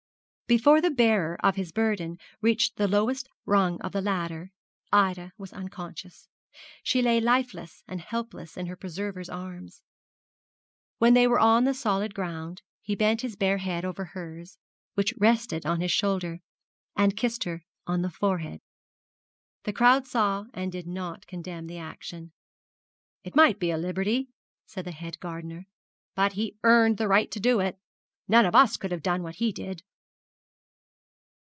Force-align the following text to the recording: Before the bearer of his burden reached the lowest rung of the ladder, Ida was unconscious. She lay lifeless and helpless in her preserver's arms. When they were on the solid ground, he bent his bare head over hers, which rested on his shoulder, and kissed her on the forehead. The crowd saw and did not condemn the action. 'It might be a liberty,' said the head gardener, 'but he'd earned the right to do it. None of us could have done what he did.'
Before 0.47 0.81
the 0.81 0.91
bearer 0.91 1.37
of 1.41 1.55
his 1.55 1.71
burden 1.71 2.17
reached 2.41 2.75
the 2.75 2.89
lowest 2.89 3.29
rung 3.45 3.79
of 3.79 3.93
the 3.93 4.01
ladder, 4.01 4.51
Ida 4.91 5.31
was 5.37 5.53
unconscious. 5.53 6.27
She 6.83 7.01
lay 7.01 7.21
lifeless 7.21 7.83
and 7.87 8.01
helpless 8.01 8.57
in 8.57 8.65
her 8.65 8.75
preserver's 8.75 9.29
arms. 9.29 9.81
When 10.97 11.13
they 11.13 11.25
were 11.25 11.39
on 11.39 11.63
the 11.63 11.73
solid 11.73 12.13
ground, 12.13 12.63
he 12.81 12.95
bent 12.97 13.21
his 13.21 13.37
bare 13.37 13.59
head 13.59 13.85
over 13.85 14.03
hers, 14.11 14.57
which 14.93 15.13
rested 15.17 15.65
on 15.65 15.79
his 15.79 15.93
shoulder, 15.93 16.41
and 16.97 17.15
kissed 17.15 17.45
her 17.45 17.63
on 17.87 18.01
the 18.01 18.09
forehead. 18.11 18.59
The 19.63 19.71
crowd 19.71 20.05
saw 20.05 20.47
and 20.53 20.69
did 20.69 20.85
not 20.85 21.27
condemn 21.27 21.67
the 21.67 21.77
action. 21.77 22.33
'It 23.23 23.37
might 23.37 23.57
be 23.57 23.71
a 23.71 23.77
liberty,' 23.77 24.27
said 24.65 24.83
the 24.83 24.91
head 24.91 25.17
gardener, 25.21 25.67
'but 26.13 26.33
he'd 26.33 26.57
earned 26.63 26.97
the 26.97 27.07
right 27.07 27.31
to 27.31 27.39
do 27.39 27.61
it. 27.61 27.79
None 28.27 28.45
of 28.45 28.53
us 28.53 28.75
could 28.75 28.91
have 28.91 29.01
done 29.01 29.23
what 29.23 29.35
he 29.35 29.53
did.' 29.53 29.81